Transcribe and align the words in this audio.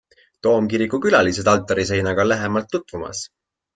Toomkiriku 0.45 1.01
külalised 1.03 1.51
altariseinaga 1.53 2.27
lähemalt 2.33 2.73
tutvumas. 2.77 3.21